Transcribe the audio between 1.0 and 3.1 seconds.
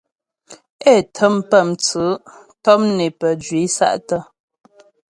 tə́m pə́ mtsʉ' tɔm né